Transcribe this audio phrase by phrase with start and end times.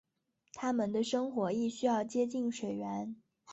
[0.55, 3.15] 它们的生活亦需要接近水源。